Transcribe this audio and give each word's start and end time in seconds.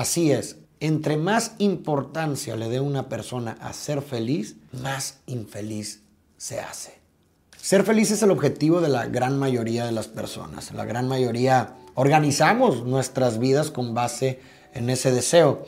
Así 0.00 0.32
es, 0.32 0.56
entre 0.80 1.18
más 1.18 1.56
importancia 1.58 2.56
le 2.56 2.70
dé 2.70 2.80
una 2.80 3.10
persona 3.10 3.58
a 3.60 3.74
ser 3.74 4.00
feliz, 4.00 4.56
más 4.72 5.18
infeliz 5.26 6.00
se 6.38 6.58
hace. 6.58 6.94
Ser 7.60 7.84
feliz 7.84 8.10
es 8.10 8.22
el 8.22 8.30
objetivo 8.30 8.80
de 8.80 8.88
la 8.88 9.04
gran 9.08 9.38
mayoría 9.38 9.84
de 9.84 9.92
las 9.92 10.08
personas. 10.08 10.72
La 10.72 10.86
gran 10.86 11.06
mayoría 11.06 11.76
organizamos 11.96 12.86
nuestras 12.86 13.38
vidas 13.38 13.70
con 13.70 13.92
base 13.92 14.40
en 14.72 14.88
ese 14.88 15.12
deseo. 15.12 15.66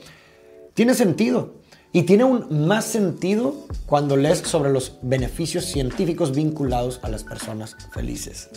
Tiene 0.73 0.95
sentido. 0.95 1.53
Y 1.95 2.05
tiene 2.05 2.25
un 2.25 2.67
más 2.67 2.87
sentido 2.87 3.55
cuando 3.85 4.17
lees 4.17 4.39
sobre 4.39 4.73
los 4.73 4.97
beneficios 5.03 5.67
científicos 5.67 6.35
vinculados 6.35 7.01
a 7.03 7.11
las 7.11 7.23
personas 7.23 7.77
felices. 7.93 8.49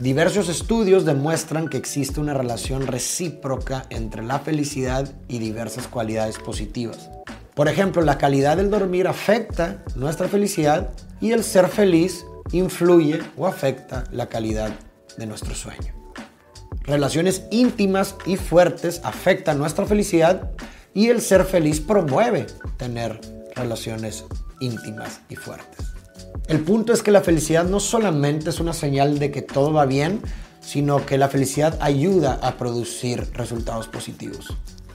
Diversos 0.00 0.48
estudios 0.48 1.04
demuestran 1.04 1.68
que 1.68 1.76
existe 1.76 2.18
una 2.18 2.34
relación 2.34 2.88
recíproca 2.88 3.86
entre 3.90 4.24
la 4.24 4.40
felicidad 4.40 5.08
y 5.28 5.38
diversas 5.38 5.86
cualidades 5.86 6.38
positivas. 6.38 7.10
Por 7.54 7.68
ejemplo, 7.68 8.02
la 8.02 8.18
calidad 8.18 8.56
del 8.56 8.70
dormir 8.70 9.06
afecta 9.06 9.84
nuestra 9.94 10.26
felicidad 10.26 10.90
y 11.20 11.30
el 11.30 11.44
ser 11.44 11.68
feliz 11.68 12.24
influye 12.50 13.20
o 13.36 13.46
afecta 13.46 14.02
la 14.10 14.26
calidad 14.28 14.72
de 15.16 15.26
nuestro 15.26 15.54
sueño. 15.54 15.94
Relaciones 16.82 17.44
íntimas 17.52 18.16
y 18.26 18.34
fuertes 18.36 19.00
afectan 19.04 19.58
nuestra 19.58 19.86
felicidad 19.86 20.50
y 20.94 21.08
el 21.08 21.20
ser 21.20 21.44
feliz 21.44 21.80
promueve 21.80 22.46
tener 22.76 23.20
relaciones 23.54 24.24
íntimas 24.60 25.20
y 25.28 25.36
fuertes. 25.36 25.86
El 26.48 26.60
punto 26.60 26.92
es 26.92 27.02
que 27.02 27.10
la 27.10 27.22
felicidad 27.22 27.64
no 27.64 27.80
solamente 27.80 28.50
es 28.50 28.60
una 28.60 28.72
señal 28.72 29.18
de 29.18 29.30
que 29.30 29.42
todo 29.42 29.72
va 29.72 29.86
bien, 29.86 30.20
sino 30.60 31.04
que 31.06 31.18
la 31.18 31.28
felicidad 31.28 31.78
ayuda 31.80 32.38
a 32.42 32.56
producir 32.56 33.30
resultados 33.34 33.88
positivos. 33.88 34.48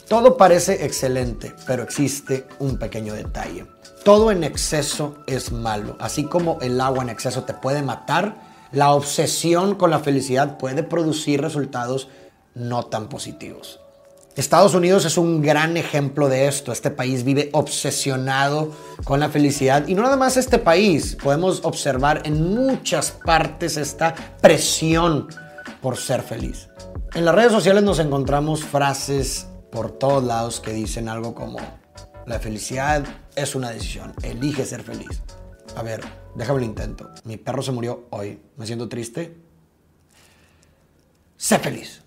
Todo 0.07 0.37
parece 0.37 0.85
excelente, 0.85 1.53
pero 1.65 1.83
existe 1.83 2.47
un 2.59 2.77
pequeño 2.77 3.13
detalle. 3.13 3.65
Todo 4.03 4.31
en 4.31 4.43
exceso 4.43 5.17
es 5.25 5.51
malo. 5.51 5.97
Así 5.99 6.25
como 6.25 6.59
el 6.61 6.79
agua 6.79 7.03
en 7.03 7.09
exceso 7.09 7.43
te 7.43 7.55
puede 7.55 7.81
matar, 7.81 8.35
la 8.71 8.93
obsesión 8.93 9.75
con 9.75 9.89
la 9.89 9.99
felicidad 9.99 10.57
puede 10.57 10.83
producir 10.83 11.41
resultados 11.41 12.09
no 12.53 12.85
tan 12.85 13.09
positivos. 13.09 13.79
Estados 14.35 14.73
Unidos 14.73 15.05
es 15.05 15.17
un 15.17 15.41
gran 15.41 15.77
ejemplo 15.77 16.27
de 16.27 16.47
esto. 16.47 16.73
Este 16.73 16.91
país 16.91 17.23
vive 17.23 17.49
obsesionado 17.53 18.75
con 19.05 19.21
la 19.21 19.29
felicidad. 19.29 19.87
Y 19.87 19.95
no 19.95 20.01
nada 20.01 20.17
más 20.17 20.35
este 20.35 20.59
país. 20.59 21.15
Podemos 21.23 21.61
observar 21.63 22.21
en 22.25 22.53
muchas 22.53 23.11
partes 23.11 23.77
esta 23.77 24.13
presión 24.41 25.29
por 25.81 25.95
ser 25.95 26.21
feliz. 26.21 26.67
En 27.13 27.23
las 27.23 27.33
redes 27.33 27.53
sociales 27.53 27.83
nos 27.83 27.99
encontramos 27.99 28.65
frases 28.65 29.47
por 29.71 29.91
todos 29.91 30.21
lados 30.21 30.59
que 30.59 30.73
dicen 30.73 31.07
algo 31.07 31.33
como, 31.33 31.59
la 32.25 32.37
felicidad 32.39 33.05
es 33.37 33.55
una 33.55 33.69
decisión. 33.69 34.13
Elige 34.21 34.65
ser 34.65 34.83
feliz. 34.83 35.21
A 35.77 35.81
ver, 35.81 36.01
déjame 36.35 36.59
lo 36.59 36.65
intento. 36.65 37.09
Mi 37.23 37.37
perro 37.37 37.61
se 37.61 37.71
murió 37.71 38.07
hoy. 38.09 38.41
¿Me 38.57 38.65
siento 38.65 38.89
triste? 38.89 39.37
Sé 41.37 41.57
feliz. 41.59 42.01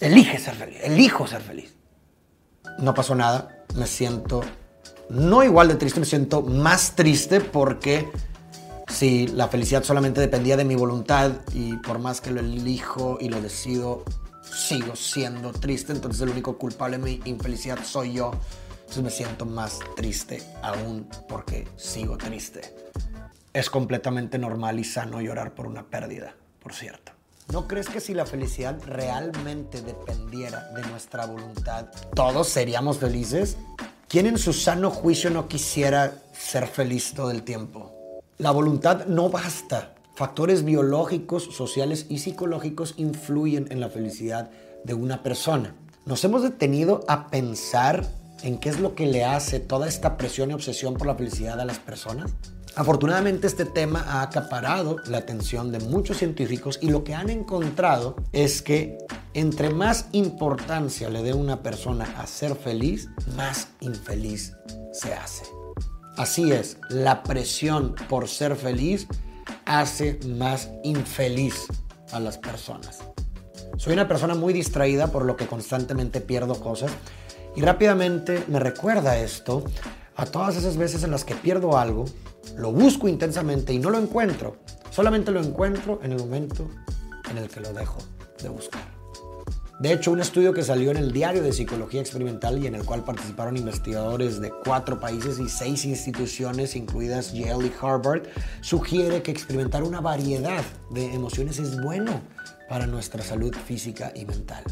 Elige 0.00 0.38
ser 0.38 0.54
feliz. 0.54 0.78
Elijo 0.82 1.26
ser 1.26 1.42
feliz. 1.42 1.74
No 2.78 2.94
pasó 2.94 3.14
nada. 3.14 3.64
Me 3.74 3.86
siento 3.86 4.42
no 5.08 5.42
igual 5.42 5.68
de 5.68 5.74
triste, 5.74 6.00
me 6.00 6.06
siento 6.06 6.42
más 6.42 6.96
triste 6.96 7.40
porque 7.40 8.08
si 8.88 9.26
la 9.28 9.48
felicidad 9.48 9.82
solamente 9.82 10.20
dependía 10.20 10.56
de 10.56 10.64
mi 10.64 10.76
voluntad 10.76 11.32
y 11.52 11.76
por 11.76 11.98
más 11.98 12.20
que 12.20 12.30
lo 12.30 12.40
elijo 12.40 13.18
y 13.20 13.28
lo 13.28 13.40
decido, 13.40 14.04
sigo 14.42 14.96
siendo 14.96 15.52
triste, 15.52 15.92
entonces 15.92 16.22
el 16.22 16.30
único 16.30 16.58
culpable 16.58 16.98
de 16.98 17.02
mi 17.02 17.20
infelicidad 17.24 17.78
soy 17.84 18.14
yo. 18.14 18.32
Entonces 18.80 19.02
me 19.02 19.10
siento 19.10 19.46
más 19.46 19.80
triste 19.96 20.42
aún 20.62 21.08
porque 21.28 21.66
sigo 21.76 22.16
triste. 22.16 22.62
Es 23.52 23.70
completamente 23.70 24.38
normal 24.38 24.78
y 24.78 24.84
sano 24.84 25.20
llorar 25.20 25.54
por 25.54 25.66
una 25.66 25.84
pérdida, 25.84 26.34
por 26.60 26.72
cierto. 26.72 27.13
¿No 27.52 27.68
crees 27.68 27.88
que 27.88 28.00
si 28.00 28.14
la 28.14 28.26
felicidad 28.26 28.78
realmente 28.86 29.82
dependiera 29.82 30.70
de 30.74 30.82
nuestra 30.88 31.26
voluntad, 31.26 31.86
todos 32.14 32.48
seríamos 32.48 32.98
felices? 32.98 33.56
¿Quién 34.08 34.26
en 34.26 34.38
su 34.38 34.52
sano 34.52 34.90
juicio 34.90 35.30
no 35.30 35.46
quisiera 35.46 36.22
ser 36.32 36.66
feliz 36.66 37.12
todo 37.14 37.30
el 37.30 37.42
tiempo? 37.42 38.22
La 38.38 38.50
voluntad 38.50 39.06
no 39.06 39.28
basta. 39.28 39.94
Factores 40.14 40.64
biológicos, 40.64 41.44
sociales 41.44 42.06
y 42.08 42.18
psicológicos 42.18 42.94
influyen 42.96 43.66
en 43.70 43.80
la 43.80 43.88
felicidad 43.88 44.50
de 44.84 44.94
una 44.94 45.22
persona. 45.22 45.74
¿Nos 46.06 46.24
hemos 46.24 46.42
detenido 46.42 47.04
a 47.08 47.28
pensar 47.28 48.06
en 48.44 48.58
qué 48.58 48.68
es 48.68 48.78
lo 48.78 48.94
que 48.94 49.06
le 49.06 49.24
hace 49.24 49.58
toda 49.58 49.88
esta 49.88 50.16
presión 50.16 50.50
y 50.50 50.54
obsesión 50.54 50.94
por 50.94 51.06
la 51.06 51.14
felicidad 51.16 51.58
a 51.60 51.64
las 51.64 51.78
personas? 51.78 52.32
Afortunadamente 52.76 53.46
este 53.46 53.64
tema 53.64 54.04
ha 54.06 54.22
acaparado 54.22 54.96
la 55.06 55.18
atención 55.18 55.72
de 55.72 55.78
muchos 55.78 56.18
científicos 56.18 56.78
y 56.82 56.90
lo 56.90 57.04
que 57.04 57.14
han 57.14 57.30
encontrado 57.30 58.16
es 58.32 58.62
que 58.62 58.98
entre 59.32 59.70
más 59.70 60.06
importancia 60.12 61.08
le 61.08 61.22
dé 61.22 61.32
una 61.32 61.62
persona 61.62 62.04
a 62.18 62.26
ser 62.26 62.54
feliz, 62.54 63.08
más 63.36 63.68
infeliz 63.80 64.54
se 64.92 65.14
hace. 65.14 65.44
Así 66.16 66.52
es, 66.52 66.76
la 66.90 67.22
presión 67.22 67.94
por 68.08 68.28
ser 68.28 68.56
feliz 68.56 69.06
hace 69.64 70.20
más 70.26 70.68
infeliz 70.82 71.66
a 72.12 72.20
las 72.20 72.38
personas. 72.38 72.98
Soy 73.76 73.94
una 73.94 74.06
persona 74.06 74.34
muy 74.34 74.52
distraída 74.52 75.08
por 75.08 75.24
lo 75.24 75.36
que 75.36 75.46
constantemente 75.46 76.20
pierdo 76.20 76.60
cosas 76.60 76.92
y 77.56 77.62
rápidamente 77.62 78.44
me 78.48 78.58
recuerda 78.60 79.16
esto 79.18 79.64
a 80.16 80.26
todas 80.26 80.56
esas 80.56 80.76
veces 80.76 81.02
en 81.02 81.10
las 81.10 81.24
que 81.24 81.34
pierdo 81.34 81.76
algo, 81.76 82.04
lo 82.56 82.72
busco 82.72 83.08
intensamente 83.08 83.72
y 83.72 83.78
no 83.78 83.90
lo 83.90 83.98
encuentro. 83.98 84.56
Solamente 84.90 85.32
lo 85.32 85.40
encuentro 85.40 86.00
en 86.02 86.12
el 86.12 86.18
momento 86.18 86.68
en 87.30 87.38
el 87.38 87.48
que 87.48 87.60
lo 87.60 87.72
dejo 87.72 87.98
de 88.42 88.48
buscar. 88.48 88.82
De 89.80 89.92
hecho, 89.92 90.12
un 90.12 90.20
estudio 90.20 90.52
que 90.52 90.62
salió 90.62 90.92
en 90.92 90.96
el 90.96 91.12
Diario 91.12 91.42
de 91.42 91.52
Psicología 91.52 92.00
Experimental 92.00 92.62
y 92.62 92.68
en 92.68 92.76
el 92.76 92.84
cual 92.84 93.02
participaron 93.02 93.56
investigadores 93.56 94.40
de 94.40 94.52
cuatro 94.64 95.00
países 95.00 95.40
y 95.40 95.48
seis 95.48 95.84
instituciones, 95.84 96.76
incluidas 96.76 97.32
Yale 97.32 97.66
y 97.66 97.72
Harvard, 97.82 98.22
sugiere 98.60 99.22
que 99.22 99.32
experimentar 99.32 99.82
una 99.82 100.00
variedad 100.00 100.62
de 100.90 101.12
emociones 101.12 101.58
es 101.58 101.82
bueno 101.82 102.20
para 102.68 102.86
nuestra 102.86 103.24
salud 103.24 103.52
física 103.66 104.12
y 104.14 104.24
mental. 104.24 104.62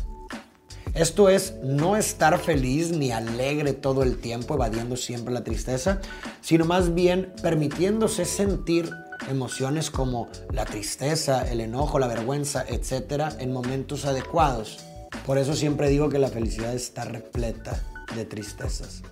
Esto 0.95 1.31
es 1.31 1.55
no 1.63 1.97
estar 1.97 2.39
feliz 2.39 2.91
ni 2.91 3.13
alegre 3.13 3.73
todo 3.73 4.03
el 4.03 4.19
tiempo, 4.19 4.55
evadiendo 4.55 4.97
siempre 4.97 5.33
la 5.33 5.43
tristeza, 5.43 6.01
sino 6.43 6.67
más 6.67 6.93
bien 6.93 7.33
permitiéndose 7.41 8.27
sentir 8.27 8.91
emociones 9.31 9.91
como 9.91 10.29
la 10.53 10.67
tristeza, 10.67 11.51
el 11.51 11.63
enojo, 11.63 11.99
la 11.99 12.09
vergüenza, 12.09 12.67
etcétera, 12.69 13.33
en 13.39 13.53
momentos 13.53 14.05
adecuados. 14.05 14.81
Por 15.25 15.39
eso 15.39 15.55
siempre 15.55 15.89
digo 15.89 16.11
que 16.11 16.19
la 16.19 16.29
felicidad 16.29 16.75
está 16.75 17.05
repleta 17.05 17.81
de 18.15 18.27
tristezas. 18.27 19.03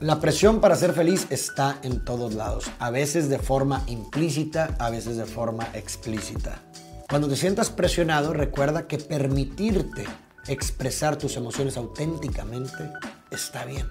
La 0.00 0.20
presión 0.20 0.62
para 0.62 0.76
ser 0.76 0.94
feliz 0.94 1.26
está 1.28 1.80
en 1.82 2.02
todos 2.02 2.32
lados, 2.32 2.70
a 2.78 2.88
veces 2.88 3.28
de 3.28 3.38
forma 3.38 3.82
implícita, 3.88 4.74
a 4.78 4.88
veces 4.88 5.18
de 5.18 5.26
forma 5.26 5.68
explícita. 5.74 6.62
Cuando 7.10 7.28
te 7.28 7.36
sientas 7.36 7.68
presionado, 7.68 8.32
recuerda 8.32 8.86
que 8.86 8.96
permitirte 8.96 10.06
expresar 10.48 11.16
tus 11.16 11.36
emociones 11.36 11.76
auténticamente 11.76 12.90
está 13.30 13.64
bien. 13.64 13.88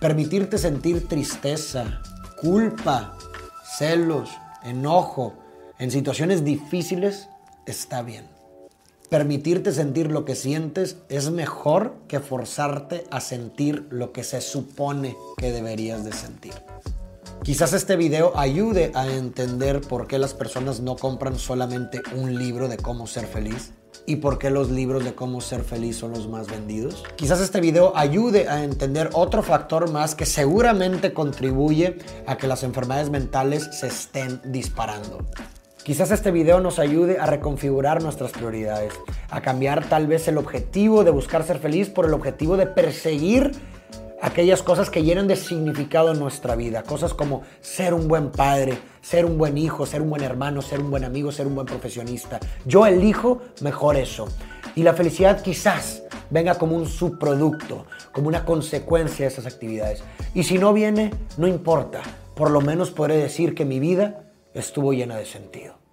Permitirte 0.00 0.58
sentir 0.58 1.08
tristeza, 1.08 2.00
culpa, 2.40 3.16
celos, 3.78 4.30
enojo 4.64 5.34
en 5.78 5.90
situaciones 5.90 6.44
difíciles 6.44 7.28
está 7.66 8.02
bien. 8.02 8.26
Permitirte 9.10 9.72
sentir 9.72 10.10
lo 10.10 10.24
que 10.24 10.34
sientes 10.34 10.96
es 11.08 11.30
mejor 11.30 11.94
que 12.08 12.18
forzarte 12.18 13.04
a 13.10 13.20
sentir 13.20 13.86
lo 13.90 14.12
que 14.12 14.24
se 14.24 14.40
supone 14.40 15.16
que 15.36 15.52
deberías 15.52 16.04
de 16.04 16.12
sentir. 16.12 16.54
Quizás 17.42 17.72
este 17.72 17.96
video 17.96 18.36
ayude 18.36 18.90
a 18.94 19.06
entender 19.06 19.80
por 19.80 20.06
qué 20.08 20.18
las 20.18 20.34
personas 20.34 20.80
no 20.80 20.96
compran 20.96 21.38
solamente 21.38 22.02
un 22.16 22.36
libro 22.38 22.68
de 22.68 22.76
cómo 22.76 23.06
ser 23.06 23.26
feliz 23.26 23.72
y 24.04 24.16
por 24.16 24.38
qué 24.38 24.50
los 24.50 24.70
libros 24.70 25.04
de 25.04 25.14
cómo 25.14 25.40
ser 25.40 25.62
feliz 25.62 25.96
son 25.96 26.12
los 26.12 26.28
más 26.28 26.48
vendidos. 26.48 27.04
Quizás 27.16 27.40
este 27.40 27.60
video 27.60 27.96
ayude 27.96 28.48
a 28.48 28.64
entender 28.64 29.10
otro 29.12 29.42
factor 29.42 29.90
más 29.90 30.14
que 30.14 30.26
seguramente 30.26 31.12
contribuye 31.12 31.98
a 32.26 32.36
que 32.36 32.46
las 32.46 32.62
enfermedades 32.62 33.10
mentales 33.10 33.68
se 33.72 33.88
estén 33.88 34.40
disparando. 34.44 35.18
Quizás 35.84 36.10
este 36.10 36.32
video 36.32 36.60
nos 36.60 36.80
ayude 36.80 37.18
a 37.20 37.26
reconfigurar 37.26 38.02
nuestras 38.02 38.32
prioridades, 38.32 38.92
a 39.30 39.40
cambiar 39.40 39.88
tal 39.88 40.08
vez 40.08 40.26
el 40.26 40.36
objetivo 40.36 41.04
de 41.04 41.12
buscar 41.12 41.44
ser 41.44 41.60
feliz 41.60 41.90
por 41.90 42.06
el 42.06 42.14
objetivo 42.14 42.56
de 42.56 42.66
perseguir 42.66 43.52
aquellas 44.20 44.62
cosas 44.62 44.90
que 44.90 45.02
llenan 45.02 45.28
de 45.28 45.36
significado 45.36 46.12
en 46.12 46.18
nuestra 46.18 46.56
vida. 46.56 46.82
Cosas 46.82 47.14
como 47.14 47.42
ser 47.60 47.94
un 47.94 48.08
buen 48.08 48.30
padre, 48.30 48.78
ser 49.02 49.24
un 49.24 49.38
buen 49.38 49.58
hijo, 49.58 49.86
ser 49.86 50.02
un 50.02 50.10
buen 50.10 50.22
hermano, 50.22 50.62
ser 50.62 50.80
un 50.80 50.90
buen 50.90 51.04
amigo, 51.04 51.32
ser 51.32 51.46
un 51.46 51.54
buen 51.54 51.66
profesionista. 51.66 52.40
Yo 52.64 52.86
elijo 52.86 53.42
mejor 53.60 53.96
eso. 53.96 54.28
Y 54.74 54.82
la 54.82 54.94
felicidad 54.94 55.42
quizás 55.42 56.02
venga 56.30 56.56
como 56.56 56.76
un 56.76 56.86
subproducto, 56.86 57.86
como 58.12 58.28
una 58.28 58.44
consecuencia 58.44 59.26
de 59.26 59.32
esas 59.32 59.46
actividades. 59.46 60.02
Y 60.34 60.42
si 60.42 60.58
no 60.58 60.72
viene, 60.72 61.12
no 61.36 61.46
importa. 61.46 62.02
Por 62.34 62.50
lo 62.50 62.60
menos 62.60 62.90
podré 62.90 63.16
decir 63.16 63.54
que 63.54 63.64
mi 63.64 63.80
vida 63.80 64.24
estuvo 64.52 64.92
llena 64.92 65.16
de 65.16 65.24
sentido. 65.24 65.85